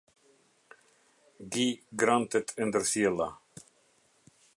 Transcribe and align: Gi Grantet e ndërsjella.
Gi 1.51 1.67
Grantet 1.99 2.47
e 2.61 2.63
ndërsjella. 2.69 3.29